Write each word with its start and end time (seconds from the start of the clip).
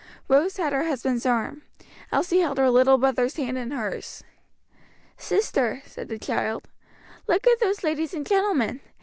Rose 0.27 0.57
had 0.57 0.73
her 0.73 0.85
husband's 0.85 1.27
arm. 1.27 1.61
Elsie 2.11 2.39
held 2.39 2.57
her 2.57 2.71
little 2.71 2.97
brother's 2.97 3.35
hand 3.35 3.55
in 3.55 3.69
hers. 3.69 4.23
"Sister," 5.15 5.83
said 5.85 6.07
the 6.07 6.17
child, 6.17 6.67
"look 7.27 7.45
at 7.45 7.59
those 7.59 7.83
ladies 7.83 8.15
and 8.15 8.25
gentlemen. 8.25 8.79